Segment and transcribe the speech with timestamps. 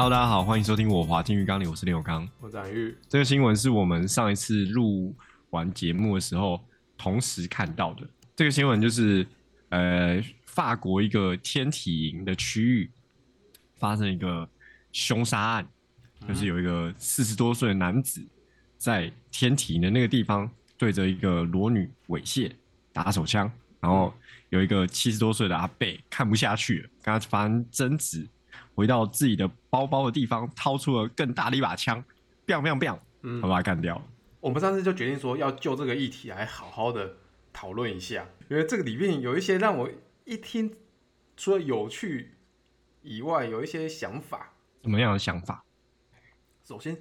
[0.00, 2.96] Hello，大家好，欢迎收听我华听浴缸里，我是林永刚，我展玉。
[3.08, 5.12] 这个新闻是我们上一次录
[5.50, 6.64] 完节目的时候
[6.96, 8.08] 同时看到的。
[8.36, 9.26] 这个新闻就是，
[9.70, 12.88] 呃，法国一个天体营的区域
[13.74, 14.48] 发生一个
[14.92, 15.66] 凶杀案，
[16.28, 18.24] 就是有一个四十多岁的男子
[18.76, 22.52] 在天体营的那个地方对着一个裸女猥亵
[22.92, 24.14] 打手枪，然后
[24.50, 28.24] 有一个七十多岁的阿伯看不下去了，跟他发生争执。
[28.78, 32.00] 回到自己的包包的地方，掏出了更大的一把枪
[32.46, 34.00] ，biang biang biang，嗯，把他干掉。
[34.38, 37.16] 我们上次就决定说要就这个议题来好好的
[37.52, 39.90] 讨论一下，因为这个里面有一些让我
[40.24, 40.76] 一听
[41.36, 42.36] 除了有趣
[43.02, 44.52] 以外，有一些想法。
[44.84, 45.64] 什么样的想法？
[46.62, 46.96] 首先，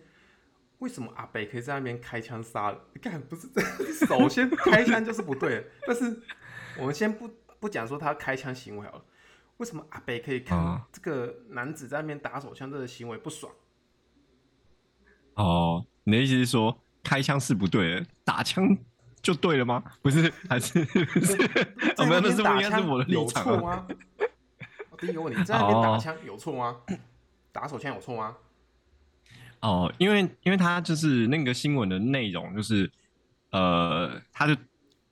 [0.80, 2.80] 为什么阿北可以在那边开枪杀人？
[2.95, 3.72] 你看，不是这样，
[4.08, 5.64] 首先开枪就是不对的。
[5.86, 6.23] 但是
[6.80, 9.06] 我们先不不讲说他开枪行为好了。
[9.58, 13.52] 为什么阿北可以看这个男子在那边打手枪这个行为不爽？
[15.33, 18.78] 哦，你的意思是说开枪是不对的，打枪
[19.22, 19.83] 就对了吗？
[20.02, 21.35] 不是，还是不是？
[21.97, 23.88] 我们那是不应该是我的立场有错吗？
[25.00, 26.78] 第一个问题，在那边打枪有错吗？
[27.52, 28.38] 打手枪有错吗？
[29.61, 32.91] 哦，因为因为他就是那个新闻的内容，就是
[33.52, 34.55] 呃，他就。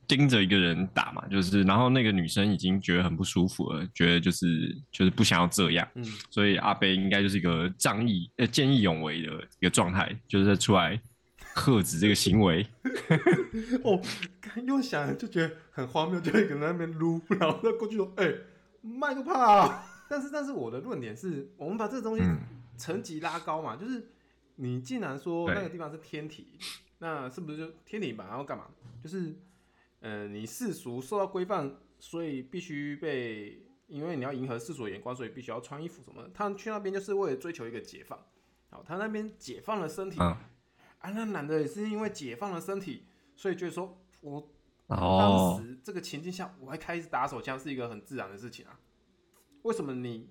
[0.08, 11.00] 盯着一个人打嘛，就是，然后那个女生已经觉得很不舒服了，觉得就是就是不想要这样，嗯，所以阿伯应该就是一个仗义呃见义勇为的一个状态，就是在出来
[11.54, 12.66] 喝止这个行为。
[13.84, 14.02] 哦，
[14.66, 18.42] 又想就觉得很荒谬，就一个人在那边撸，然后再过去说，哎、欸，
[18.82, 19.84] 麦都怕。
[20.08, 22.24] 但是但是我的论点是，我们把这个东西
[22.78, 24.08] 层级拉高嘛，嗯、就是
[24.56, 26.46] 你既然说那个地方是天体，
[27.00, 28.26] 那是不是就天体嘛？
[28.28, 28.66] 然后干嘛？
[29.04, 29.36] 就是。
[30.08, 36.30] 嗯、呃，你世俗受到规范，所以必须被，因为你要迎合世俗的眼光，所以必须要穿衣服什么的。
[36.32, 38.24] 他去那边就是为了追求一个解放。
[38.70, 40.40] 好，他那边解放了身体，啊，
[41.00, 44.48] 啊，那男的也是因为解放了身体，所以就是说我
[44.88, 48.80] 当时这个情境下，我还开始打手枪是一个很自然的事情啊。
[49.64, 50.30] 为什么你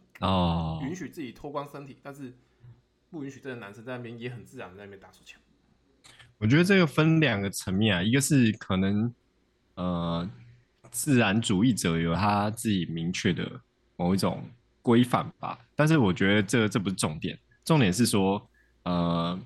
[0.84, 2.32] 允许自己脱光身体，但是
[3.10, 5.40] 不允许这个男生在那边也很自然的在那边打手枪？
[6.38, 9.12] 我觉得这个分两个层面啊，一个是可能。
[9.74, 10.28] 呃，
[10.90, 13.60] 自然主义者有他自己明确的
[13.96, 14.42] 某一种
[14.82, 18.40] 规范吧，但是我觉得这这不是重点，重点是说，
[18.84, 19.38] 呃，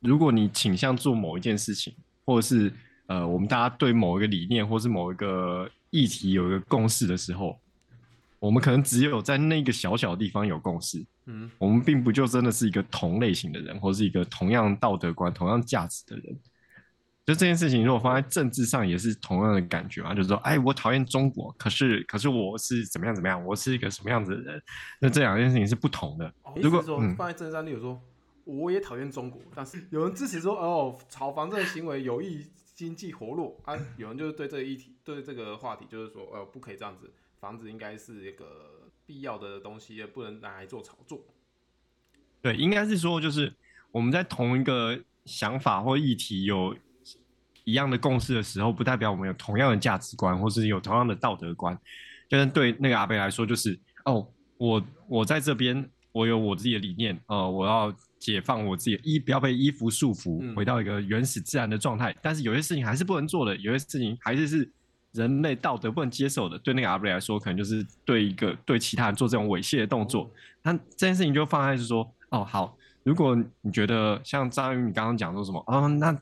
[0.00, 2.72] 如果你倾向做某一件事情，或者是
[3.06, 7.60] 呃，我们大家对某一个理念或是某一个议题有一个共识的时候，
[8.38, 16.38] 我们可能只有在那个小小的地方有共识，嗯，我们并不就真的是一个同类型的人，或是一个同样道德观、同样价值的人。
[17.26, 24.62] 就这件事情，如果放在政治上，也是同样的感觉嘛，就是说，哎，我讨厌中国，可是，可是我是怎么样怎么样，我是一个什么样子的人？
[25.00, 26.32] 那这两件事情是不同的。
[26.44, 28.00] 哦、如果说放在政治上，例如说，
[28.44, 41.18] 我也讨厌中国，但是有人支持说，哦，炒房这个行为有益经济活络啊，有人就是对这个议题，对这个话题，就是说，呃，不可以这样子，房子应该是一个必要的东西，也不能拿来做炒作。
[42.40, 43.52] 对，应该是说，就是
[43.90, 46.72] 我们在同一个想法或议题有。
[47.66, 51.76] 一样的共识的时候，不代表我们有同样的价值观，或是有同样的道德观。
[52.28, 54.24] 就是对那个阿伯来说，就是哦，
[54.56, 62.12] 我我在这边，我有我自己的理念，呃，我要解放我自己衣，不要被衣服束缚，回到一个原始自然的状态。
[62.12, 62.16] 嗯。
[62.22, 64.72] 但是有些事情还是不能做的，有些事情还是是
[65.12, 66.56] 人类道德不能接受的。
[66.60, 70.30] 对那个阿伯来说，可能就是对一个对其他人做这种猥亵的动作。
[70.62, 76.16] 那这件事情就放在是说，哦，好，如果你觉得像张宇你刚刚讲说什么，哦，那。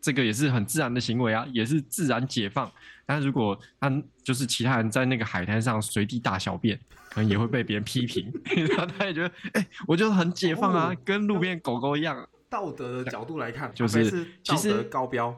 [0.00, 2.70] 这个也是很自然的行为啊，也是自然解放。
[3.04, 6.78] 但如果他就是其他人在那个海滩上随地大小便，
[7.10, 8.32] 可能也会被别人批评。
[8.68, 12.28] 然后他也觉得，哎、欸，我就是很解放啊，哦、跟路边狗狗一样。
[12.48, 15.36] 道德的角度来看，就是其实高标。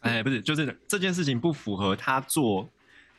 [0.00, 2.68] 哎、欸，不是，就是这件事情不符合他做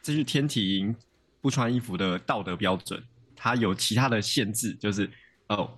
[0.02, 0.96] 这是天体营
[1.42, 3.04] 不穿衣服的道德标准，
[3.36, 5.10] 他有其他的限制，就是
[5.48, 5.70] 哦。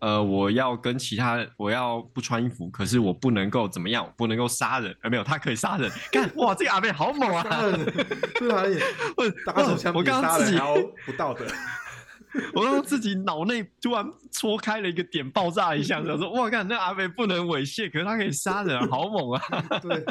[0.00, 5.90] 呃，我要跟其他，我要不穿衣服，可是我不能够怎么样，我不能够杀人，呃，没有，他可以杀人。
[6.10, 7.42] 看，哇，这个阿贝好猛啊！
[8.38, 8.64] 对啊，
[9.16, 10.58] 我打手枪，我刚刚自己
[11.04, 11.44] 不道德，
[12.54, 19.42] 我刚刚自己脑内突然戳开了一个点，爆炸一下，想说哇，看那阿伯不能猥亵，可是他可以杀人，好猛啊！
[19.82, 20.02] 对，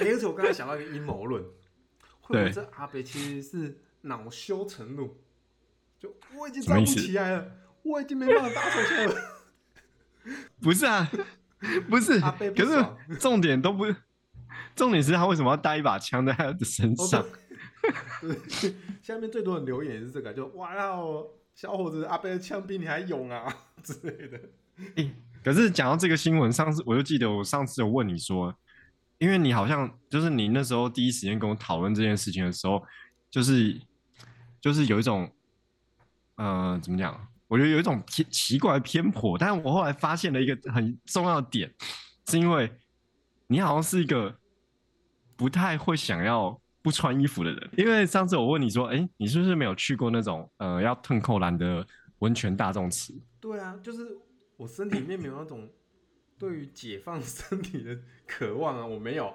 [0.00, 1.42] 而且我刚才想到一个阴谋论，
[2.20, 5.16] 会不会这阿伯其实是恼羞成怒，
[5.98, 7.46] 就我已经站不起来了，
[7.82, 9.37] 我已经没办法打手枪了。
[10.60, 11.10] 不是啊，
[11.88, 13.84] 不是，不可是重点都不，
[14.74, 17.24] 重点是他为什么要带一把枪在他的身上？
[18.20, 23.44] 对， 下面最多的留言也是这个，就哇哦，小伙子，阿贝的枪比你还勇啊！
[23.82, 24.40] 之类的。
[24.96, 28.54] 欸、可是讲到这个新闻，上次我就记得我上次有问你说，
[29.18, 32.82] 因为你好像就是你那时候第一时间跟我讨论这件事情的时候，
[33.30, 33.80] 就是
[34.60, 35.32] 就是有一种，
[36.36, 37.28] 呃，怎么讲？
[37.48, 39.36] 我觉得有一种偏奇怪的偏颇。
[39.36, 41.74] 但是我后来发现了一个很重要的点，
[42.28, 42.72] 是因为
[43.48, 44.38] 你好像是一个
[45.36, 46.60] 不太会想要。
[46.80, 51.84] 不穿衣服的人，因为上次我问你说，哎、欸，你是不是没有去过那种呃要褪扣篮的
[52.20, 53.12] 温泉大众池？
[53.40, 54.16] 对啊，就是
[54.56, 55.68] 我身体里面没有那种
[56.38, 59.34] 对于解放 身体的渴望啊，我没有。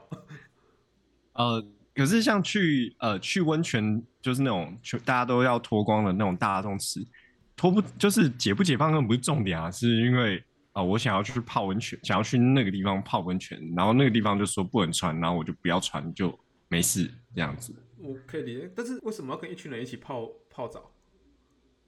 [1.34, 1.64] 呃，
[1.94, 7.06] 可是像去呃去温泉，就是那种大家都要脱光的那种大众池，
[7.56, 10.38] 脱不就是解不解放根本不是重点啊，是因为
[10.72, 16.38] 啊、呃、我想要去泡温泉，想要去那个地方泡温泉，然后那个地方就说不能穿，然后我就不要穿就。
[16.70, 20.92] 没事，这样子我可以理解，但是为什么要跟一群人一起泡泡澡？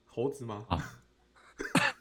[0.06, 0.64] 猴子吗？
[0.70, 1.02] 啊，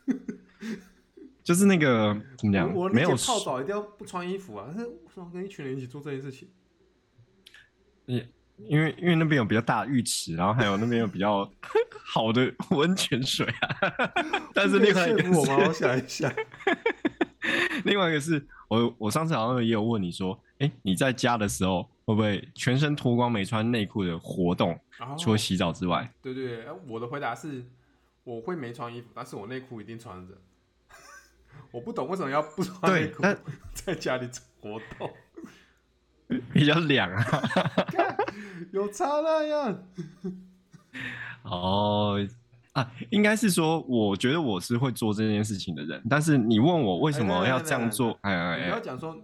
[1.43, 2.75] 就是那个怎么讲？
[2.75, 6.51] 我没有泡澡一定要不穿衣服啊，但是为什么跟一群人一起做这件事情？
[8.05, 8.23] 因
[8.59, 11.51] 因为因为那边有比较大的浴池，然后还有那边有比较
[12.05, 13.93] 好的温泉水啊。
[14.55, 15.65] 但是另外一个是，我吗？
[15.67, 16.33] 我想一下，
[17.85, 21.89] 另外一个是我我上次好像也有问你说，哎，你在家的时候。
[22.07, 24.79] 会不会全身脱光没穿内裤的活动？
[25.01, 27.65] 哦、除了洗澡之外，对对对，我的回答是
[28.25, 30.35] 我会没穿衣服，但是我内裤一定穿着。
[31.71, 33.23] 我不懂为什么要不穿内裤
[33.73, 34.29] 在家里
[34.61, 35.11] 活动，
[36.53, 37.43] 比较凉啊，
[38.73, 39.85] 有差那样。
[41.45, 42.19] 哦
[42.73, 48.19] 啊，应该是说，我觉得我是会做这件事情的人，但是你问我为什么要这样做？
[48.23, 49.17] 哎哎哎，你要讲说。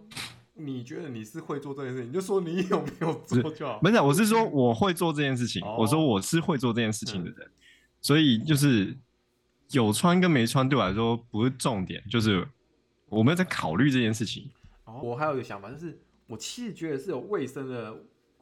[0.62, 3.78] 你觉得你是会做这件事情，你就说你有没有做就好。
[3.78, 5.66] 不是，我是说我会做这件事情。
[5.66, 7.50] 我说我是会做这件事情的人，
[8.02, 8.94] 所以就是
[9.70, 12.46] 有穿跟没穿对我来说不是重点，就是
[13.08, 14.50] 我没有在考虑这件事情。
[14.84, 15.98] 我还有一个想法，就是
[16.30, 17.94] 我其实觉得是有卫生的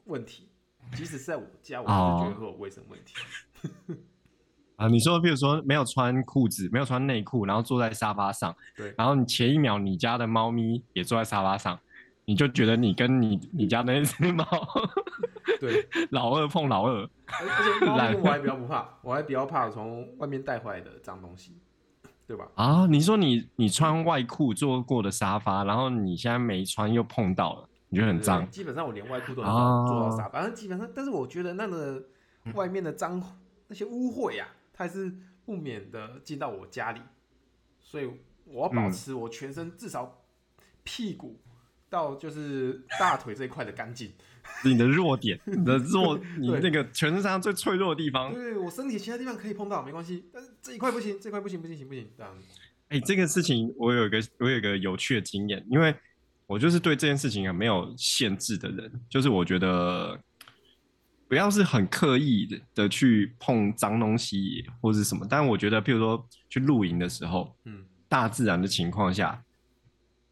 [0.05, 0.47] 问题，
[0.93, 3.15] 即使是在我家，我还是觉得会有卫生问题。
[4.77, 11.77] 啊，你说，比如说没有穿裤子，没有穿内裤，然后坐在沙发上，对，然后你前一秒你家的猫咪也坐在沙发上。
[12.25, 14.45] 你就觉得你跟你你家那只猫，
[15.59, 21.57] 对， 老二碰老二，而且猫咪 我还比较不怕，我还比较怕从外面带回来的脏东西，
[22.27, 22.47] 对吧？
[22.53, 28.49] 啊，你说你你穿外裤坐过的沙发，然后你现在没穿又碰到了，你觉得很脏？
[28.49, 29.51] 基本上我连外裤都能
[29.87, 32.03] 做到沙发，反正基本上，但是我觉得那个
[32.53, 33.21] 外面的脏
[33.67, 35.11] 那些污秽呀，它还是
[35.45, 37.01] 不免的进到我家里，
[37.79, 38.09] 所以
[38.45, 40.23] 我要保持我全身至少
[40.83, 41.39] 屁股。
[41.91, 44.11] 到就是大腿这一块的干净，
[44.63, 48.31] 你的弱点，你的弱， 你那个全身上最脆弱的地方。
[48.31, 52.31] 对，我身体其他地方可以碰到没关系，但是这一块不行，这块不行，不行，行不行，这样。
[52.89, 55.95] 哎、欸，这个事情我有一个我有一个有趣的经验，因为
[56.49, 60.19] 我就是对这件事情很没有限制的人，就是我觉得
[61.27, 69.41] 不要是很刻意的的去碰脏东西或是什么，但我觉得，譬如说去露营的时候，嗯，大自然的情况下。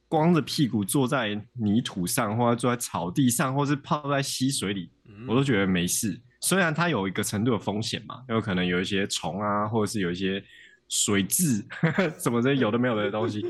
[0.10, 4.90] 光着屁股坐在泥土上，或者坐在草地上，或是泡在溪水里，
[5.28, 6.18] 我都觉得没事。
[6.40, 10.42] 虽然它有一个程度的风险嘛，有可能有一些虫啊，或者是有一些
[10.88, 11.62] 水蛭
[12.18, 13.46] 什么这些有的没有的东西。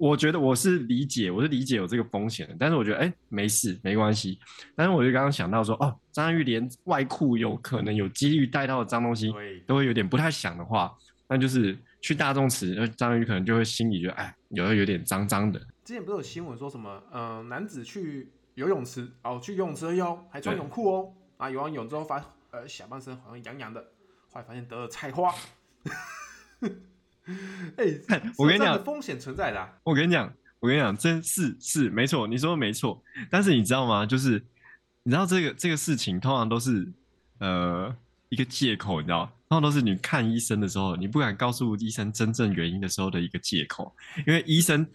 [0.00, 2.56] 我觉得我是理解，我是理解有这个风险的。
[2.58, 4.38] 但是我觉得哎、欸，没事，没关系。
[4.74, 9.30] 但是我就刚刚想到说，哦，张安玉连外裤有可能有几率带到的脏东西，
[9.66, 10.90] 都会有点不太想的话，
[11.28, 15.60] 那就是去大众池，张安玉可能就会心里觉得，哎，有的有点脏脏的。
[15.84, 17.02] 之前不是有新闻说什么？
[17.12, 21.12] 嗯、呃，男子去游泳池哦，去游泳池而已哦，还穿泳裤哦。
[21.36, 23.82] 啊，游完泳之后发呃下半身好像痒痒的，
[24.32, 25.34] 后来发现得了菜花。
[27.76, 29.70] 哎、欸， 我跟你讲，风险存在的、啊。
[29.84, 33.02] 我跟你讲，我跟你讲，真是是没错，你说的没错。
[33.30, 34.04] 但是你知道吗？
[34.06, 34.42] 就是
[35.02, 36.86] 你知道这个这个事情通常都是
[37.38, 37.94] 呃
[38.28, 43.94] 一个借口，你知道，通常都是你看医生的时候，你不敢告诉医生真正原因的时候的一个借口，
[44.26, 44.86] 因为医生。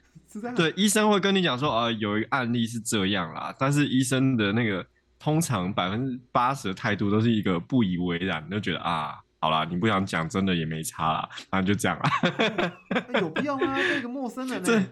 [0.54, 4.86] 对，医生会跟你讲说，啊、呃，有一个案例是这样啦，但是医生的那个
[5.18, 9.16] 通常百分之八十的态度都是一个不以为然，就觉得啊，
[9.46, 12.10] 好啦，你不想讲，真的也没差啦，反正就这样啦。
[13.14, 13.78] 欸、有必要吗？
[13.78, 14.90] 这个陌生人呢、欸？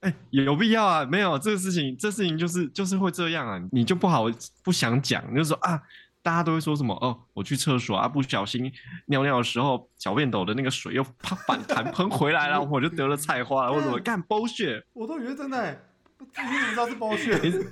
[0.00, 1.06] 哎、欸，有必要啊？
[1.06, 4.26] 没有，这个事情，这事情就是就是会这样啊，你就不好
[4.62, 5.80] 不想讲，你就说啊。
[6.22, 6.92] 大家都会说什么？
[6.94, 8.72] 哦，我去厕所啊，不小心
[9.06, 13.72] 尿尿的时候，小便斗的那个水又啪反弹喷回来了，我就得了菜花了。
[13.72, 14.82] 我怎么干？bullshit！
[14.92, 15.70] 我都以为真的，
[16.18, 17.64] 你怎么知道是 bullshit？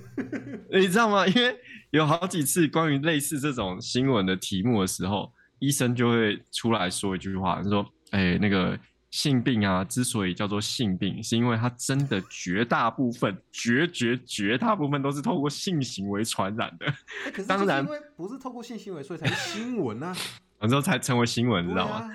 [0.70, 1.26] 你， 你知道吗？
[1.26, 1.58] 因为
[1.90, 5.32] 有好几次关于类似这种新闻的题目的时候，
[5.64, 8.78] 医生就会出来说一句话，他说：“哎、欸，那个
[9.10, 16.86] 性病啊，之所以叫做性病，是因为它真的绝大部分、绝绝绝大部分都是透过性行为传染的。
[17.32, 20.14] 欸、当然，因为不是透过性行为，所以才是新闻啊。
[20.60, 22.10] 然后才成为新闻，知道吗？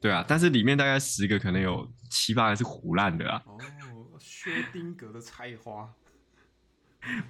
[0.00, 3.42] 对啊，但是里面大概十个，可能有七八个是胡烂的啊。
[3.46, 3.56] 哦，
[4.18, 5.88] 薛丁格的菜花，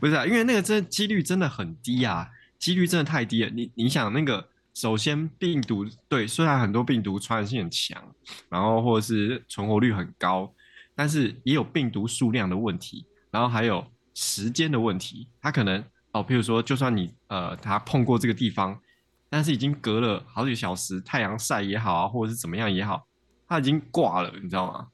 [0.01, 3.51] 不是啊，因为那个真几率真的很低啊，几率真的太低了。
[3.51, 4.49] 你你想那个。
[4.75, 8.03] 首先，病毒对，虽然很多病毒传染性很强，
[8.49, 10.53] 然后或者是存活率很高，
[10.95, 15.29] 但是也有病毒数量的问题，然后还有时间的问题。
[15.41, 18.81] 它可能哦，譬如说，就算你呃，它碰过这个地方，
[19.29, 23.07] 但是已经隔了好几小时，太阳晒也好啊，或者是怎么样也好，
[23.47, 24.89] 它已经挂了，你知道吗？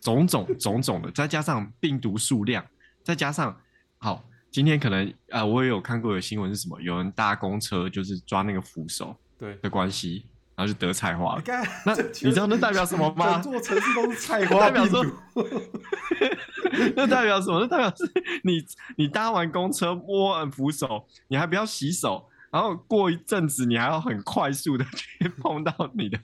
[0.00, 2.64] 种种种种的，再加上病毒数量，
[3.02, 3.60] 再加上
[3.98, 4.24] 好。
[4.52, 11.42] 今天可能啊、呃，我也有看过有新闻是什么，有人搭公车就是抓那个扶手，对的关系，然后就得菜花了。
[11.86, 13.40] 那你知道那代表什么吗？
[13.40, 15.02] 整座城市都是菜花代表说。
[16.94, 17.60] 那代表什么？
[17.60, 18.04] 那代表是
[18.44, 18.62] 你
[18.96, 26.18] 你搭完公车摸完扶手，你还不要洗手，然后过一阵子你还要很快速的去 碰到你的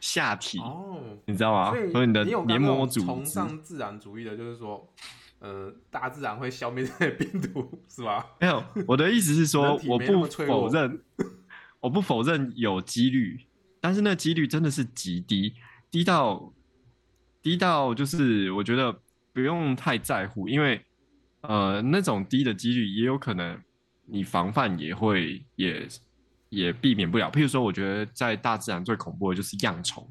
[0.00, 1.72] 下体哦，你知道吗？
[1.92, 4.86] 所以你的黏膜组织崇尚自然主义的，就是说。
[5.40, 8.26] 嗯、呃，大自然会消灭这些病毒，是吧？
[8.40, 11.00] 没有，我的意思是说，我不否认，
[11.80, 13.40] 我不否认有几率，
[13.80, 15.54] 但是那几率真的是极低，
[15.90, 16.52] 低到
[17.42, 18.98] 低到就是我觉得
[19.34, 20.82] 不用太在乎，因为
[21.42, 23.60] 呃，那种低的几率也有可能
[24.06, 25.86] 你防范也会也
[26.48, 27.30] 也避免不了。
[27.30, 30.08] 譬如说，我觉得在大自然最恐怖的就是恙虫，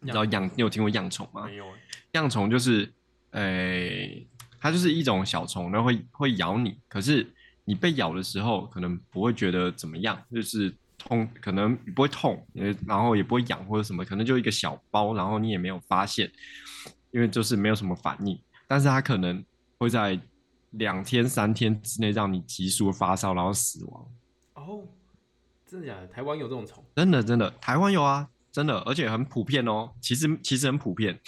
[0.00, 0.44] 你知道恙？
[0.56, 1.46] 你有听过恙虫吗？
[1.46, 1.66] 没有。
[2.12, 2.92] 恙虫就是，
[3.30, 4.26] 诶、欸。
[4.60, 6.78] 它就是一种小虫，然后会会咬你。
[6.88, 7.26] 可是
[7.64, 12.46] 你被咬的时候，可能不会觉得怎么样，就是痛，可能不会痛，
[12.86, 16.30] 然后也不会痒或者什么，可能就一个小包，然后你也没有发现，
[17.10, 18.38] 因为就是没有什么反应。
[18.68, 19.42] 但是它可能
[19.78, 20.20] 会在
[20.72, 24.06] 两天、三天之内让你急速发烧，然后死亡。
[24.54, 24.84] 哦，
[25.66, 26.06] 真的假的？
[26.08, 26.84] 台湾有这种虫？
[26.94, 29.90] 真的真的，台湾有啊，真的，而且很普遍哦。
[30.00, 31.18] 其实其实很普遍。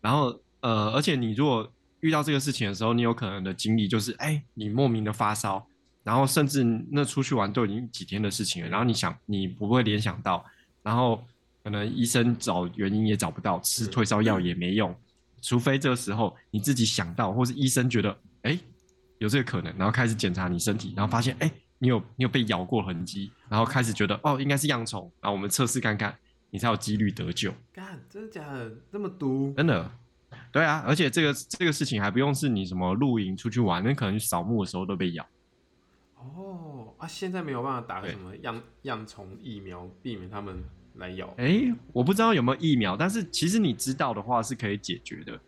[0.00, 1.70] 然后呃，而且你如果
[2.06, 5.66] 遇到这个事情的时候，你有可能的经历就是，哎、欸，你莫名的发烧，
[6.04, 10.44] 然后甚至那出去玩都已经几天的事情了，然后你想，你不会联想到，
[10.84, 11.20] 然后
[11.64, 14.94] 可能医生找原因也找不到，吃退烧药也没用，
[15.42, 18.10] 除非这个时候你自己想到，或是医生觉得，
[18.42, 18.60] 哎、欸，
[19.18, 26.16] 有这个可能，然后开始检查你身体，然后发现，哎、欸，你有你有被咬过痕迹，然后开始觉得，哦，应该是恙虫，然后我们测试看看，
[26.50, 27.52] 你才有几率得救。
[27.72, 28.72] 干，真的假的？
[28.92, 29.52] 这么毒？
[29.56, 29.90] 真的。
[30.52, 35.26] 对啊，而且这个这个事情还不用是你什么露营出去玩，那可能扫墓的时候都被咬。
[36.16, 41.32] 哦啊，现在没有办法打个什么恙恙虫疫苗，避免他们来咬。
[41.36, 45.38] 哎，我不知道有没有疫苗，但是其实你知道的话是可以解决的。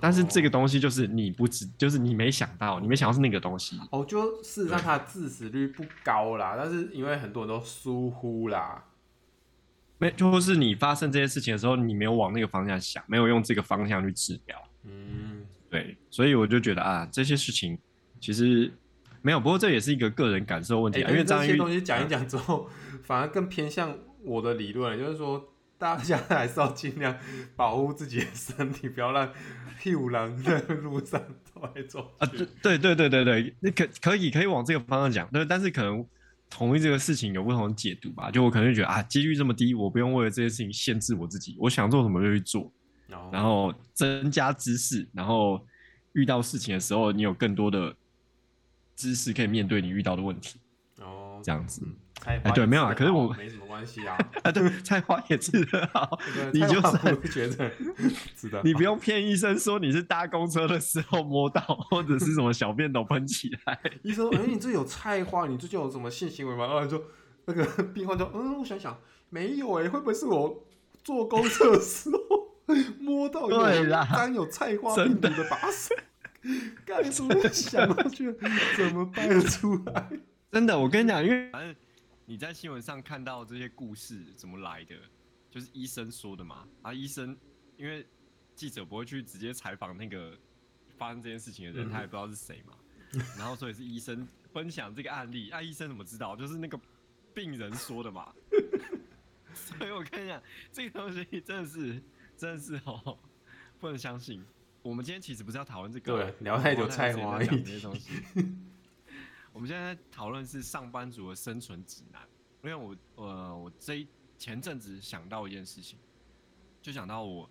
[0.00, 3.78] 但是这个东西就是你不知，就是你没想到，你没想到是那个东西。
[3.90, 8.84] 哦，就事实上它的致死率不高啦，但是因为很多人都疏忽啦。
[9.96, 14.60] 没，就是你发生这些事情的时候，你没有往那个方向想，没有用这个方向去治疗。
[14.82, 17.78] 嗯，对，所以我就觉得啊，这些事情
[18.20, 18.72] 其实
[19.22, 19.38] 没有。
[19.38, 27.16] 不过这也是一个个人感受问题，啊，因为这些东西讲一讲之后，嗯，反而更偏向我的理论，就是说大家还是要尽量
[27.54, 29.32] 保护自己的身体，不要让
[29.80, 32.42] 屁股狼在路上走来走去。
[32.42, 36.04] 啊，对对对对对对，你可可以可以往这个方向讲，对，但是可能。
[36.50, 42.62] 同意这个事情有不同的解读吧，就我可能就觉得啊，几率这么低，我不用为了这些事情限制我自己，我想做什么就去做
[43.12, 43.34] ，oh.
[43.34, 45.66] 然后增加知识，然后
[46.12, 47.94] 遇到事情的时候，你有更多的
[48.94, 50.60] 知识可以面对你遇到的问题，
[51.00, 51.44] 哦，oh.
[51.44, 51.82] 这样子。
[52.26, 54.16] 哎，对，没有啊，可是我没什么关系啊。
[54.42, 56.18] 啊，对，菜花也吃得好，
[56.52, 57.70] 你就是觉得
[58.34, 63.78] 是的，你不用骗医生说你是搭公车的时候摸到，或者是什么小便斗喷起来。
[64.02, 66.66] 医生说，哎，你这有菜花，你最近有什么性行为吗？
[66.66, 67.02] 然后说
[67.44, 70.64] 那个病患就，嗯，我想想，没有哎，会不会是我
[71.02, 75.94] 坐公车的时候摸到有沾有菜花病毒的把手？
[76.86, 78.34] 干什么想到去
[78.76, 80.08] 怎么办得出来？
[80.50, 81.74] 真的，我跟你讲，因为反正。
[82.26, 84.96] 你在新闻上看到这些故事怎么来的？
[85.50, 86.66] 就是医生说的嘛。
[86.82, 87.36] 啊，医生
[87.76, 88.06] 因为
[88.54, 90.36] 记者不会去直接采访那个
[90.96, 92.74] 发生这件事情的人，嗯、他也不知道是谁嘛。
[93.36, 95.50] 然后所以是医生分享这个案例。
[95.50, 96.34] 啊，医生怎么知道？
[96.34, 96.80] 就是那个
[97.34, 98.32] 病人说的嘛。
[99.54, 102.02] 所以我跟你讲，这个东西真的是
[102.36, 103.18] 真的是哦，
[103.78, 104.42] 不能相信。
[104.82, 108.10] 我们今天其实不是要讨论这个，对，聊太久菜花一些东西。
[109.54, 112.20] 我们现在讨论是上班族的生存指南，
[112.64, 115.96] 因为我呃，我这一前阵子想到一件事情，
[116.82, 117.48] 就想到我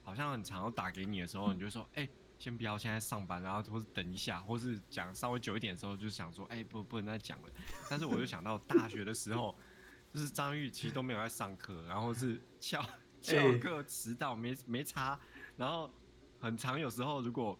[0.00, 7.48] 好像很常打给你的时候，你就说，哎、欸，先不要现在上班，然后或是等一下，或是讲稍微久一点的时候，就想说，哎、欸，不，不能再讲了。
[7.90, 9.58] 但是我就想到大学的时候，
[10.14, 12.80] 就是张玉其实都没有在上课，然后是翘
[13.20, 15.18] 翘课迟到，没没差，
[15.56, 15.90] 然后
[16.38, 17.58] 很长有时候如果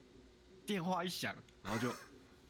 [0.64, 1.92] 电话一响，然后就。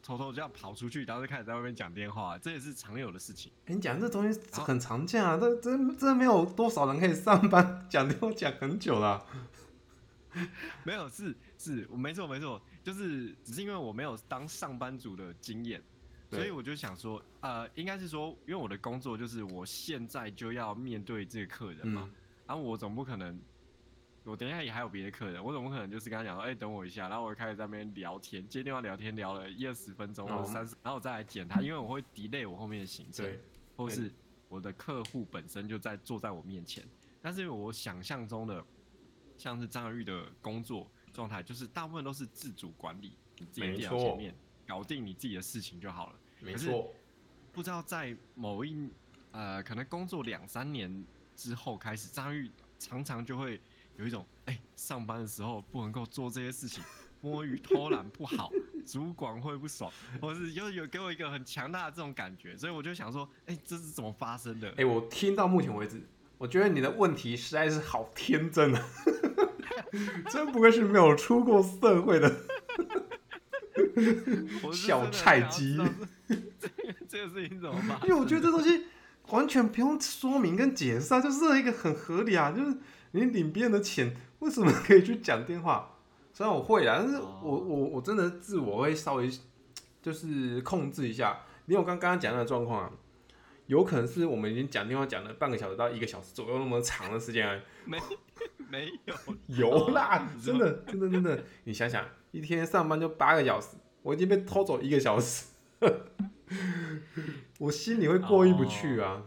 [0.04, 3.50] 偷偷这样跑出去，然后就开始在外面讲电话，这也是常有的事情。
[3.64, 9.26] 欸、你讲这东西很常见啊，这真真没有多少人可以上班讲电话讲很久了、啊。
[10.82, 15.82] 没有，是是，我没错没错，就是只是因为我没有当上班族的经验，
[16.30, 22.14] 所以我就想说，呃，应该是说，因为我的工作就是我现在就要面对这个客人嘛，嗯、
[22.46, 23.40] 然后我总不可能。
[24.24, 33.30] 我等一下也还有别的客人，我怎么可能就是跟他讲说，哎、欸，等我一下，然后我就开始在那边聊天，接电话聊天聊了一二十分钟或者三十，然后我再来剪他，因为我会 delay 我后面的行程，
[33.76, 34.10] 或是
[34.48, 36.82] 我的客户本身就在坐在我面前，
[37.20, 38.64] 但是因为我想象中的
[39.36, 44.34] 像是张玉的工作状态，就是大部分都是自主管理，你自己电脑前面
[44.66, 46.18] 搞定你自己的事情就好了。
[46.40, 46.90] 没错，
[47.52, 48.88] 不知道在某一
[49.32, 51.04] 呃可能工作两三年
[51.36, 53.60] 之后开始，张玉常常就会。
[53.96, 56.82] 有一种哎、欸，上班的时候不能够做这些事情，
[57.20, 58.50] 摸鱼偷懒不好，
[58.86, 64.68] 主管会不爽，或是又有给我一个很强大的这种感觉，所以我就想说，哎、欸，这是怎么发生的？
[64.78, 66.02] 哎、欸，我听到目前为止，
[66.38, 68.88] 我觉得你的问题实在是好天真啊，
[70.30, 72.34] 真不愧是没有出过社会的
[74.72, 75.78] 小菜鸡。
[77.08, 78.00] 这个事情怎么办？
[78.02, 78.86] 因为我觉得这东西
[79.28, 82.76] 完全不用说明跟解释啊，就是一个很合理啊，就是。
[83.16, 85.88] 你领别人的钱，为什么可以去讲电话？
[86.32, 89.30] 虽然我会啊，但是我我我真的自我会稍微
[90.02, 91.42] 就是控制一下。
[91.66, 92.90] 因为我刚刚刚讲的状况啊，
[93.66, 97.56] 有可能是我们已经讲电话讲了半个小时到一个小时左右那么长的时间啊。
[97.86, 98.00] 没
[98.68, 99.14] 没有
[99.46, 105.46] 有啦，真的真的真的，你想想，一天上班就八个小时，我已经被偷走一个小时，
[107.58, 109.22] 我心里会过意不去啊。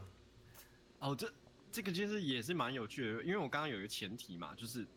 [0.99, 1.31] 哦，这。
[1.69, 4.87] 这个其实也是蛮有趣的，因为我刚刚有一个前提嘛，就是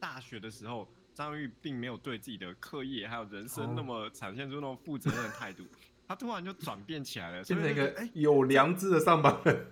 [0.00, 5.64] 大学的时候，张玉并没有对自己的课业还有人生那么展现出那种负责任的态度，
[6.08, 9.66] 他突然就转变起来了，变成一个哎有良知的上班人。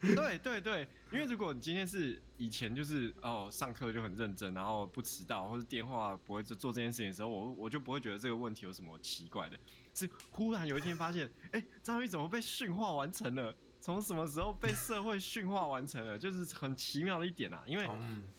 [0.14, 9.58] 对对对，因为如果你今天是以前就是哦上课就很认真，然后不迟到，或者电话不会做做这件事情的时候，我我就不会觉得这个问题有什么奇怪的。
[9.94, 13.52] 是忽然有一天发现，哎，张玉怎么被驯化完成了？
[13.80, 17.62] 从什么时候被社会驯化完成了，就是很奇妙的一点啊。
[17.66, 17.88] 因为，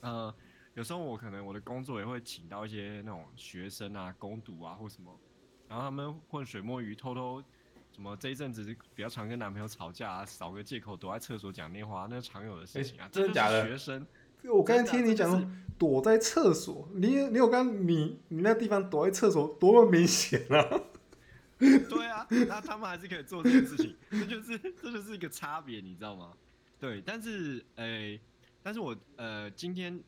[0.02, 0.34] 呃，
[0.76, 5.18] 有时候我可能我的工作也会请到一些那种学生啊、攻读啊或什么，
[5.68, 7.44] 然后他们混水摸鱼，偷偷
[7.92, 8.64] 什么这一阵子
[8.96, 13.10] 比较常跟男朋友吵架啊，找个借口躲在厕所讲电话，那是常有的事情啊。
[13.12, 13.68] 真的假的？
[13.68, 14.08] 学生，
[14.44, 20.82] 我刚才听你讲躲在厕所，你你有刚你你那地方躲在厕所多么明显啊！
[21.60, 26.34] 对啊，那他们还是可以做这件事情，这就是 这就是一个差别，你知道吗？
[26.80, 28.22] 对，但是诶、欸，
[28.64, 30.02] 但是我呃今天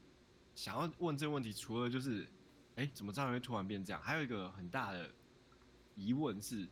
[0.56, 2.22] 想要问这个问题，除了就是，
[2.76, 4.02] 哎、欸，怎么这样会突然变这样？
[4.02, 5.10] 还有一个很大的
[5.96, 6.65] 疑问是，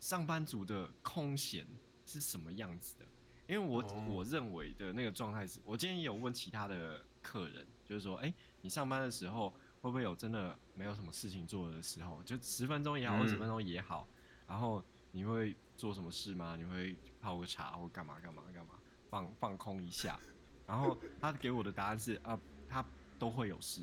[0.00, 1.66] 上班族的空闲
[2.04, 3.06] 是什么样子的？
[3.46, 9.52] 因为我、哦、我认为的那个状态是，我今天也有问其他的客人，就是说，哎、欸，你上班的时候。
[9.80, 12.20] 会不会有真的没有什么事情做的时候？
[12.24, 14.14] 就十分钟也好，二十分钟也好，嗯，
[14.48, 14.82] 然后
[15.12, 16.56] 你会做什么事吗？
[16.56, 18.74] 你会泡个茶或干嘛干嘛干嘛，
[19.08, 20.18] 放 放空一下。
[20.66, 22.36] 然后他给我的答案是啊，
[22.68, 22.84] 他
[23.20, 23.82] 都会有事。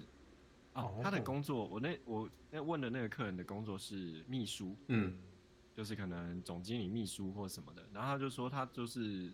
[0.73, 5.17] 啊，他的工作，我那我那问的那个客人的工作是秘书，嗯，
[5.75, 7.85] 就是可能总经理秘书或什么的。
[7.93, 9.31] 然后他就说他就是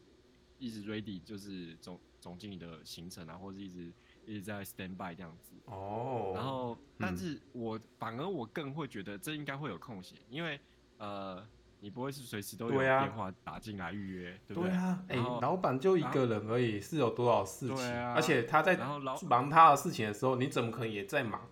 [0.57, 3.93] 一直 ready，就是总总经理的行程啊，或者一直。
[4.23, 10.59] 一直在 stand by 这样子哦，然后，但是我、嗯、反而我更会觉得这应该会有空闲，因为
[10.99, 11.43] 呃，
[11.79, 14.69] 你不会是随时都有电话打进来预约，对不对？
[14.69, 17.77] 对啊，哎、欸，老板就一个人而已，是有多少事情？
[17.77, 18.77] 啊、而且他在
[19.23, 21.49] 忙他的事情的时候，你怎么可能也在忙？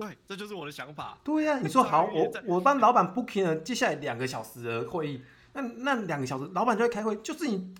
[0.00, 1.18] 对，这就是我的想法。
[1.22, 7.74] 对呀、啊，你说好，我我帮老板 booking 了接下来两个小时的会议，那那两个小时老板就会开会，就是你。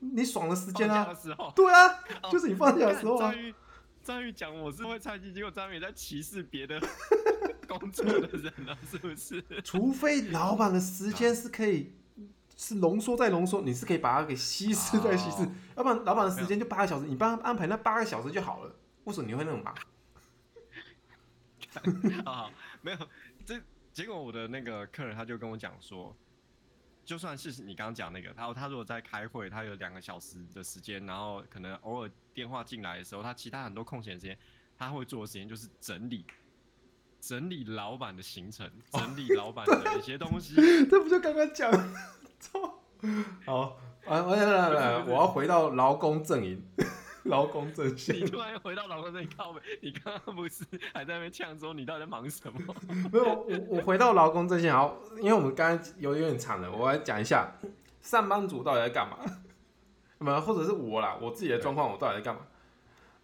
[0.00, 1.12] 你爽的时间啊！
[1.56, 3.32] 对啊，就是你放假的时候啊。
[3.32, 3.52] 张宇，
[4.00, 6.80] 张玉讲我是会菜鸡，结果张玉也在歧视别的
[7.66, 9.42] 工作的人了，是不是？
[9.64, 11.92] 除非老板的时间是可以
[12.56, 18.72] 是浓缩再浓缩，你是可以把它给稀释再稀释，哦，要不然老板的时间就八个小时，你帮他安排那八个小时就好了。
[19.02, 19.74] 为什么你会那么忙？
[22.24, 22.52] 好好，
[22.82, 22.98] 没有，
[23.44, 23.60] 这
[23.92, 26.14] 结果我的那个客人他就跟我讲说。
[27.04, 34.36] 就算是你刚刚讲那个，他他如果在开会，他有两个小时的时间，然后可能偶尔点电话进来的时候，他其他很多空闲时间，
[34.76, 36.26] 他会做的时间就是整理，
[37.18, 40.52] 整理老板的行程，整理老板的一些东西。
[40.60, 41.72] 哦、这不就刚刚讲？
[42.38, 42.78] 操！
[43.46, 46.62] 好，来来来来，我要回到劳工阵营。
[47.28, 52.74] 劳工阵线，你突然回到劳工阵线靠北，你刚刚不是还在那边呛说你到底在忙什么？
[53.12, 57.52] 没有，我我回到劳工阵线，好，因为我们刚刚有有点长了，我来讲一下
[58.00, 59.18] 上班族到底在干嘛，
[60.18, 62.40] 那或者是我啦，我自己的状况，我到底在干嘛？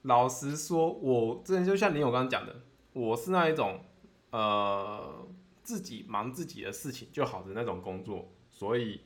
[0.03, 2.55] 老实说，我之前就像你我刚刚讲的，
[2.93, 3.85] 我是那一种
[4.31, 5.27] 呃
[5.63, 9.01] 自己忙自己的事情就好的那种工作，所以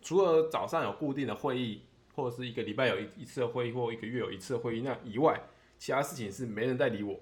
[0.00, 1.82] 除了早上有固定的会议。
[2.14, 5.40] 或者是一个礼拜有一一次的会议，或一个月有一次的会议，那以外，
[5.78, 7.20] 其他事情是没人在理我。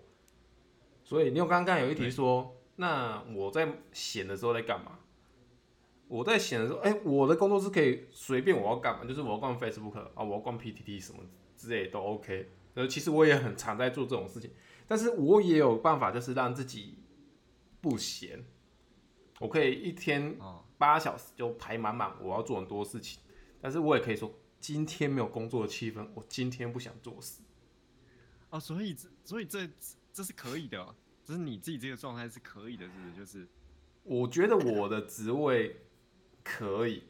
[1.02, 4.98] 所以你有刚刚有一题说，那我在闲的时候在干嘛？
[6.08, 11.20] 我在闲的时候，哎、我的工作是可以随便我要干嘛，就是我要逛 Facebook 啊，我要逛 PTT 什么
[11.56, 12.50] 之类都 OK。
[12.74, 14.50] 呃，其实我也很常在做这种事情，
[14.86, 16.98] 但是我也有办法，就是让自己
[17.80, 18.44] 不闲。
[19.40, 20.38] 我可以一天
[20.78, 23.20] 八小时就排满满，我要做很多事情，
[23.60, 24.30] 但是我也可以说。
[24.62, 27.42] 今天没有工作的气氛，我今天不想做事。
[28.48, 29.68] 哦，所以这，所以这
[30.12, 30.94] 这是可以的，
[31.24, 33.16] 就是你自己这个状态是可以的，是不是？
[33.16, 33.48] 就是
[34.04, 35.80] 我觉得我的职位
[36.44, 37.02] 可以，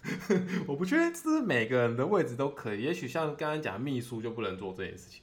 [0.68, 2.82] 我不确定是不是每个人的位置都可以。
[2.82, 5.22] 也许像刚刚讲秘书就不能做这件事情。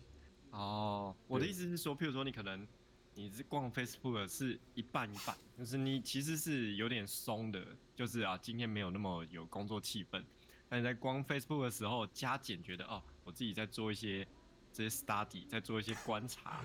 [0.49, 2.67] 哦，我的意思是说，譬如说你可能
[3.13, 7.63] 你是逛 Facebook 是一半一半，就是你其实是有点松的，
[7.95, 10.23] 就是啊，今天没有那么有工作气氛。
[10.69, 14.25] 但你在光 Facebook 的时候加减，觉得哦，我自己在做一些
[14.71, 16.61] 这些 study，在做一些观察。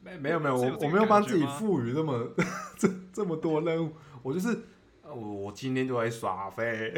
[0.00, 2.32] 没没有没有，我我没有帮自己赋予这么
[2.78, 4.66] 这这么多任务，我就是
[5.02, 6.94] 我我今天就在耍废。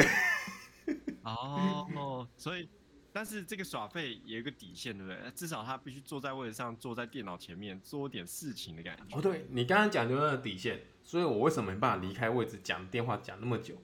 [1.23, 2.69] 哦哦，所以
[3.13, 5.31] 但是这个耍废也有个底线，对不对？
[5.31, 9.17] 至少他必须坐在位置上，坐在电脑前面做点事情的感觉。
[9.17, 13.75] 哦，对你刚刚讲就那个底线，所以我为什么没办法离开位置讲电话讲那么久？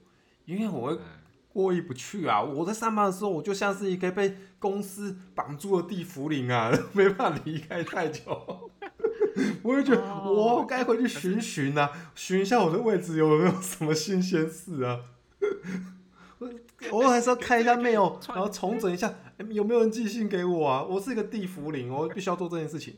[0.45, 0.99] 因为我会。
[1.59, 2.41] 嗯过意不去啊！
[2.41, 8.71] 我在上班的时候，我就像是一个被公司绑住的地缚灵啊， 没办法离开太久。
[9.61, 15.01] 我就觉得我该回去寻寻啊，寻一下我的位置有没有什么新鲜事啊。
[16.91, 19.13] 我还是要开一下 mail，然后重整一下，
[19.49, 20.81] 有没有人寄信给我啊？
[20.81, 22.95] 我是一个地缚灵，我必须要做这件事情。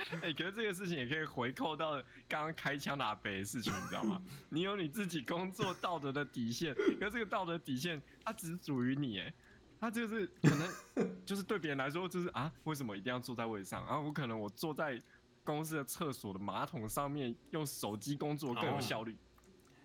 [0.22, 1.92] 哎、欸，可是这个事情也可以回扣到
[2.28, 4.20] 刚刚开枪打北的事情，你知道吗？
[4.50, 9.32] 你有你自己工作道德的底线，可是这个道德底线它只属于你，哎，
[9.78, 13.84] 它就是可能 就是对别人来说就是啊，为什么一定要坐在位上？
[13.86, 15.00] 然后我可能我坐在
[15.44, 19.12] 公司的厕所的马桶上面用手机工作更有效率，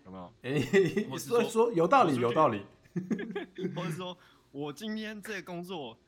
[0.04, 0.34] 哦、有没有？
[0.42, 2.62] 哎、欸，所以说有道理，有道理。
[3.74, 4.16] 或者说
[4.50, 5.98] 我今天这个工作，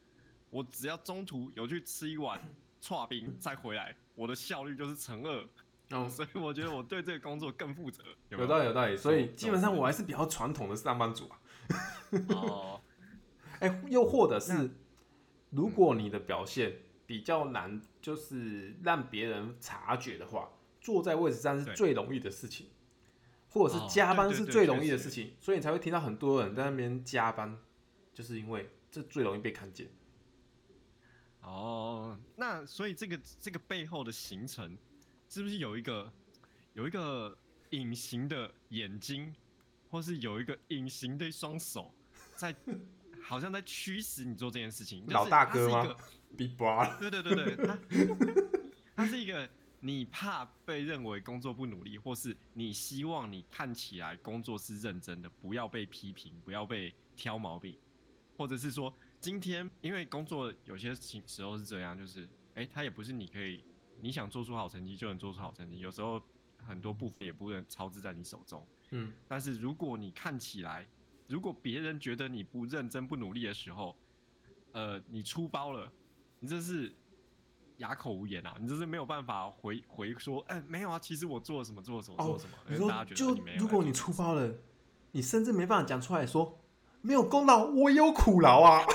[0.49, 2.41] 我只要中途有去吃一碗
[2.81, 3.95] 剉冰再回来。
[4.15, 5.47] 我的效率就是乘二，
[5.91, 8.03] 哦，所以我觉得我对这个工作更负责。
[8.31, 8.97] 有道理，有道理。
[8.97, 11.41] 所以基本上我还是比较传统的上班族啊。
[12.31, 12.81] 哦，
[13.61, 14.71] 哎、欸，又或者是，
[15.51, 22.67] 如果你的表现比较难，就是让别人察觉的话，坐在位置上是最容易的事情，
[23.51, 27.57] 或者是加班是最容易的事情，所以你才会听到很多人在那边加班，
[28.13, 29.89] 就是因为这最容易被看见。
[31.49, 34.77] 哦，那所以这个这个背后的形成，
[35.31, 36.13] 是不是有一个
[36.75, 37.37] 有一个
[37.71, 39.35] 隐形的眼睛，
[39.89, 41.91] 或是有一个隐形的双手，
[42.37, 42.55] 在
[43.23, 45.03] 好像在驱使你做这件事情？
[45.09, 45.97] 老大哥吗
[46.37, 46.99] ？Big Brother。
[46.99, 47.79] 对对对对，他
[48.95, 49.49] 他是一个
[49.81, 57.75] 你怕被认为工作不努力，或是你希望你看起来工作是认真的，不要被批评，不要被挑毛病，
[58.37, 58.93] 或者是说。
[59.21, 63.65] 今天因为工作有些情时候是这样，就是哎、欸，他也不是你可以
[64.01, 66.23] 你想做出好成绩就能做出好成绩，有时候
[66.65, 68.65] 很多部分也不能操之在你手中。
[68.91, 70.87] 嗯，但是如果你看起来，
[71.27, 73.95] 如果别人觉得你不认真不努力的时候，
[74.73, 75.91] 呃，你出包了，
[76.39, 76.95] 你这是
[77.79, 83.61] 哑口无言啊，你这是没有办法回回说，哎、欸，没有啊，其实我做了什么做了什么做了什么，哦、大家觉得你没有。
[83.61, 84.55] 如果你出包了，
[85.11, 86.61] 你甚至没办法讲出来说，
[87.03, 88.87] 没有功劳我有苦劳啊。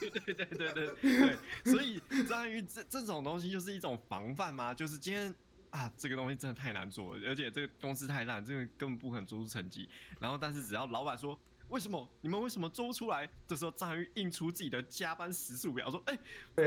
[0.00, 1.36] 对对对对对，
[1.72, 4.72] 所以章鱼这这种东西就是一种防范吗？
[4.74, 5.34] 就是今天
[5.70, 9.88] 啊，这个东西真的太难做了，而且这个公司太烂，这个根本不可能做出成绩。
[10.20, 13.28] 然后，但是只要老板说为什么你们为什么做不出来？
[13.46, 16.16] 这时候张宇印出自己的加班时数表，说哎，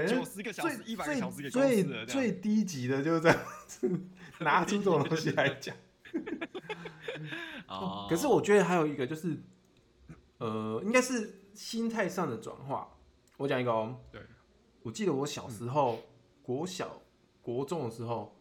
[0.05, 2.05] 九十个小时、一百个小时给公司了。
[2.05, 3.39] 最最低级的就是这样
[4.39, 5.75] 拿出这种东西来讲。
[7.67, 9.37] 哦，可是我觉得还有一个就是，
[10.39, 12.89] 呃，应该是心态上的转化。
[13.37, 14.21] 我讲一个哦，对，
[14.81, 16.03] 我记得我小时候，嗯、
[16.41, 17.01] 国小、
[17.41, 18.35] 国中的时候，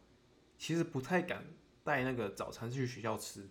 [0.58, 1.44] 其实不太敢
[1.84, 3.48] 带那个早餐去学校吃。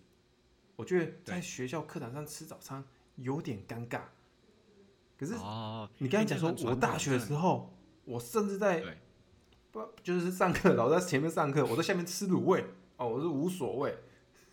[0.74, 4.00] 我觉得在学校课堂上吃早餐有点尴尬。
[5.18, 5.32] 可是，
[5.98, 7.72] 你刚才讲说，我大学的时候，
[8.04, 8.84] 我甚至在
[9.72, 12.64] 不就是上课，老在前面上课，我在下面吃卤味
[12.96, 13.96] 哦，我是无所谓。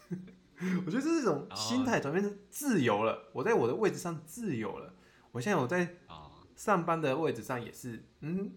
[0.85, 3.29] 我觉得这是一种心态转变成自由了。
[3.33, 4.93] 我在我的位置上自由了。
[5.31, 5.97] 我现在我在
[6.63, 8.49] 上班的位置上也是，嗯，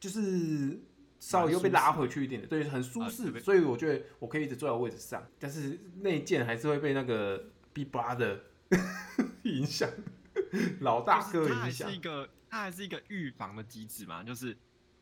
[0.00, 0.80] 就是
[1.18, 3.38] 稍微又被拉回去一点的，对，很舒适。
[3.40, 8.38] 所以我觉得我可以一直坐在位置上，但是内建还是会被那个 Big Brother
[9.44, 9.86] 影响，
[10.80, 11.56] 老大哥影响。
[11.56, 14.56] 它还是一个，它还是一个预防的机制嘛，就是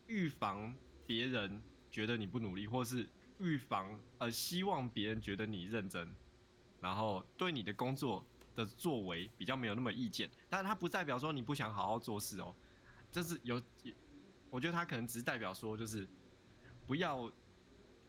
[0.09, 0.75] 预防
[1.07, 3.07] 别人觉得你不努力，或是。
[3.39, 6.09] 预防，呃，希望别人觉得你认真，
[6.81, 8.25] 然后对你的工作
[8.57, 12.53] 的作为比较没有那么意见，但是他不代表说你不想好好做事哦，
[13.13, 13.63] 这是有，
[14.51, 16.09] 我觉得他可能只是代表说就是
[16.87, 17.31] 不要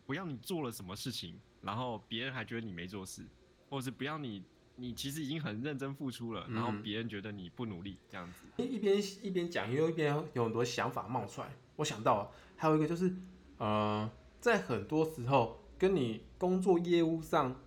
[0.05, 3.23] 不要你做了什么事情，然后别人还觉得你没做事，
[3.69, 4.43] 或者是不要你
[4.77, 8.63] 你其实已经很认真付出了，然后别人觉得你不努力这样子。
[8.63, 13.15] 一一边一边讲，又一边有很多想法冒出来，我想到还有一个就是，
[13.57, 14.09] 呃。
[14.39, 17.59] 在很多时候，跟你工作业务上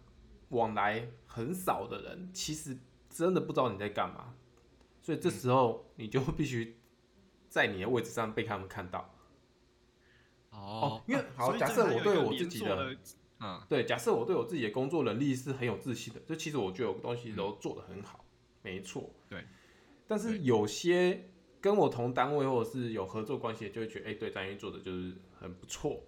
[0.50, 4.34] 往来很少的人，其实真的不知道你在干嘛，
[5.02, 6.76] 所以这时候你就必须
[7.48, 9.12] 在你的位置上被他们看到。
[10.50, 12.96] 哦，因为好，假设我对我自己的，
[13.38, 18.24] 嗯，对，假设我对我自己的工作能力是很有自信的，就其实我觉得我东西都做得很好，
[18.62, 19.44] 没错，对。
[20.08, 26.02] 但是有些跟我同单位或者是有合作关系的，就会觉得，哎，对，张宇做的就是很不错。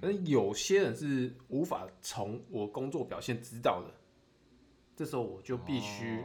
[0.00, 3.92] 但是有些人是无法从我工作表现知道的，
[4.94, 6.22] 这时候我就必须，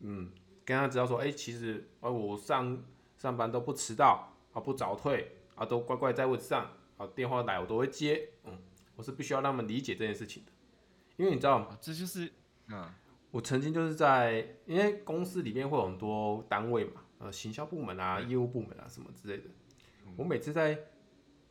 [0.00, 0.30] 嗯，
[0.64, 2.84] 跟他知道说，哎，其实啊，我上
[3.16, 8.58] 上班都不迟到啊，不早退啊，都乖乖在位置上啊，电话来我都会接，嗯，
[8.94, 10.52] 我是必须要让他们理解这件事情的，
[11.16, 11.78] 因为你知道吗？
[11.80, 12.30] 这就是，
[12.66, 12.92] 嗯，
[13.30, 19.44] 我曾经就是在，因为公司里面会有很多单位嘛，呃，行销部门啊，业务部门啊什么之类的，
[20.16, 20.78] 我每次在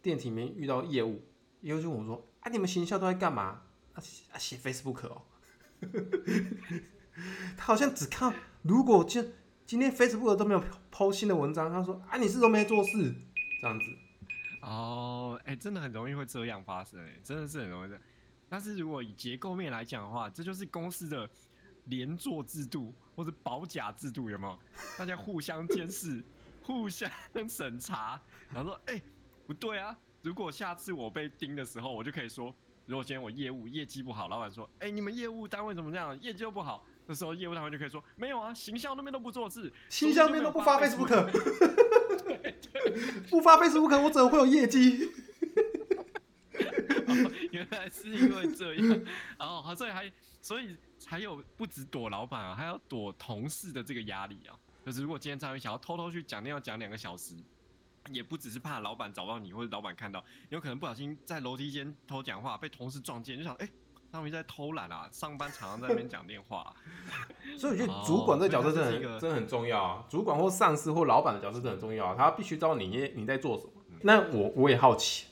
[0.04, 1.20] 电梯里面遇到业务。
[1.68, 3.62] 以后就问我说：“啊，你们行销都在干嘛？
[3.94, 4.00] 啊，
[4.40, 5.24] 写 Facebook 哦。
[7.58, 9.22] ”他好像只看，如果就
[9.66, 13.14] 今天 Facebook 都没有 PO 新的文章，他说：“啊，你是都没做事
[13.60, 13.86] 这样子。”
[14.64, 18.00] 哦，哎、真的很容易会这样发生，哎，真的是很容易的。
[18.48, 21.30] 但是如果以结构面来讲的话，这就是公司的
[21.84, 24.58] 连坐制度或者保甲制度，有没有？
[24.98, 26.24] 大家互相监视、
[26.64, 27.12] 互相
[27.50, 28.22] 审查，
[28.54, 29.02] 然后说：“哎、
[29.46, 32.54] 不对啊。”如果下次我被盯的时候，我就可以说，
[32.86, 41.32] 如果今天我业务业绩不好，老板说，哎、欸，你们业务单位怎么这样，业绩又不好，那时候业务单位就可以说，没有啊，行销那边都不做事， 行销那边都不发 Facebook，
[43.30, 45.10] 不发 Facebook，我怎么会有业绩？
[47.08, 49.02] 哦，原来是因为这样，
[49.40, 50.12] 然后所以还
[50.42, 57.34] 所以还有不止躲老板啊，还要躲同事的这个压力啊，就是如果今天张宇想要偷偷去讲，那要讲两个小时。
[58.12, 63.72] 也不只是怕老板找到你，或者老板看到，有可能不小心在楼梯间偷讲话，被同事撞见，就想，哎、欸，
[64.12, 66.76] 他们在偷懒啊，上班常常在那边讲电话、啊。
[67.58, 73.72] 所以我觉得主管这个角色真的很、哦、真的很重要啊，主管或上司或老板的角色真的很重要啊，他必须知道你你在做什么。
[73.90, 75.28] 嗯、那我我也好奇，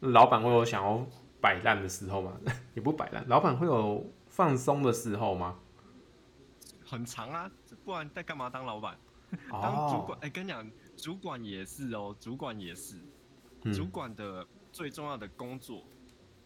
[0.00, 1.06] 老板会有想要
[1.40, 2.32] 摆烂的时候吗？
[2.74, 5.56] 也不摆烂，老板会有放松的时候吗？
[6.84, 7.50] 很长啊，
[7.84, 8.98] 不然在干嘛当老板？
[9.50, 10.68] 当主管，哎、哦，欸、跟你讲。
[10.98, 12.96] 主管也是哦，主管也是。
[13.72, 15.84] 主管的最重要的工作，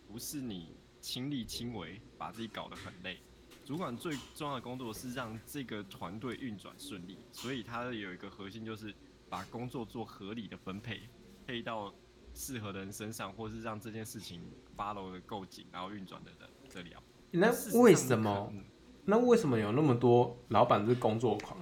[0.06, 3.18] 不是你亲力亲为把自己搞得很累。
[3.64, 8.94] 主管最重要的工作是让这个团队运转顺利，所以他有一个核心就是
[9.28, 11.00] 把工作做合理的分配，
[11.46, 11.92] 配到
[12.34, 14.42] 适合的人身上，或是让这件事情
[14.76, 17.02] follow 的够紧，然后运转的人这里啊。
[17.30, 17.48] 那
[17.80, 18.52] 为什么？
[19.04, 21.58] 那为什么有那么多老板是工作狂？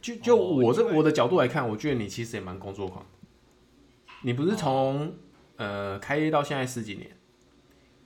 [0.00, 3.04] 就就我这我的角度来看，我觉得你其实也蛮工作狂。
[4.22, 5.16] 你不是从
[5.56, 7.16] 呃开业到现在十几年，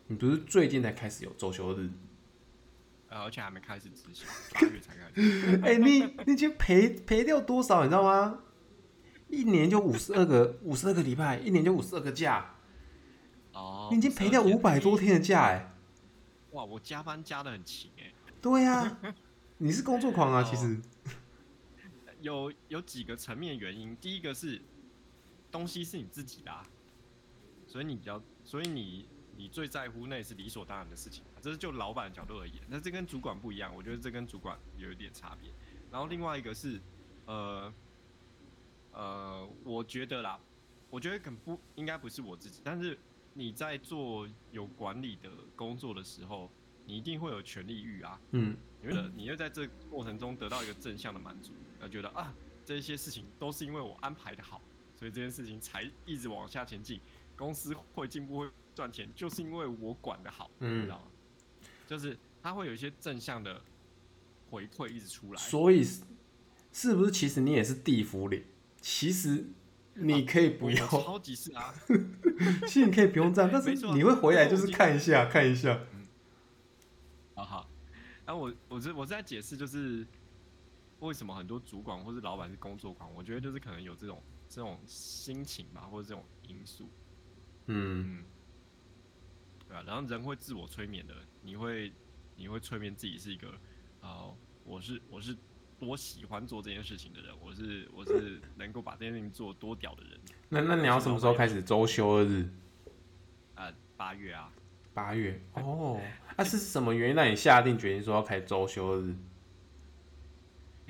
[0.09, 1.91] 你不是最近才开始有周休日，
[3.09, 5.61] 而且还没开始执行，八月才开始。
[5.65, 8.41] 哎，你你已经赔赔掉多少，你知道吗？
[9.29, 12.57] 一年就五十二个五十二个礼拜，一年就五十二个假。
[13.55, 15.75] 哦，你已经赔掉五百多天的假，哎。
[16.51, 18.13] 哇，我加班加的很勤，哎。
[18.43, 18.99] 对呀，
[19.57, 20.79] 你是工作狂啊，其实。
[22.23, 24.61] 有有几个层面原因，第一个是
[25.51, 26.67] 东西是你自己的，啊，
[27.67, 29.07] 所以你比较，所以你
[29.37, 35.51] 你最在乎那也是理所当然的事情，这是就老板的角度而言，那这跟主管不一样，我觉得这跟主管有一点差别。
[35.91, 36.81] 然后另外一个是，
[37.27, 37.75] 呃，
[38.93, 40.41] 呃，我觉得啦，
[40.89, 42.99] 我觉得可能不应该不是我自己，但是
[43.35, 46.51] 你在做有管理的工作的时候，
[46.87, 48.21] 你一定会有权利欲啊。
[48.31, 51.53] 嗯，你觉得你会在这过程中得到一个正向的满足，
[51.83, 52.33] 而觉得啊，
[52.65, 54.63] 这些事情都是因为我安排的好，
[54.97, 57.01] 所以这件事情才一直往下前进，
[57.37, 61.05] 公司会进步会赚钱，就是因为我管的好，嗯，你知道吗？
[61.89, 63.61] 就是它会有一些正向的
[64.49, 65.85] 回馈一直出来，所以
[66.73, 68.45] 是不是其实你也是地府里？
[68.81, 69.45] 其实
[69.95, 71.75] 你可以不用，啊、超级是啊，
[72.67, 75.81] 其实你可以不用这样，但是你会回来就是看一下看一下。
[75.93, 76.07] 嗯，
[77.35, 77.69] 好好，
[78.25, 80.07] 然后我我是我是在解释，就是
[81.03, 86.89] 为什么很多主管或是老板是工作狂，我觉得就是可能有这种这种心情吧，或者这种因素。
[87.67, 88.25] 嗯，嗯，
[89.69, 91.93] 对啊，然后人会自我催眠的，你会
[92.37, 93.53] 你会催眠自己是一个，
[94.01, 95.37] 呃，我是我是。
[95.81, 100.21] 多喜欢做这件事情的人，我是我是能够把这件事情做多屌的人。
[100.49, 102.49] 那那你要什么时候开始周休二日？
[103.57, 104.53] 呃，八月啊，
[104.95, 106.01] 八月哦。
[106.37, 109.17] 那、啊、是什么原因让你下定决心说要开周休二日？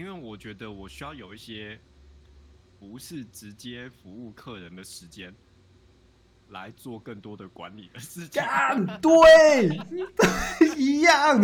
[0.03, 1.79] 因为我觉得我需要有一些
[2.81, 5.33] 不是直接服务客人的时间，
[6.49, 8.43] 来做更多的管理的事情。
[9.01, 9.15] 对，
[10.77, 11.41] 一样。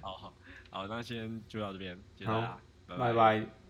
[0.00, 0.34] 好好
[0.70, 2.98] 好，那先就到这边，谢谢大家，拜拜。
[2.98, 3.63] 拜拜。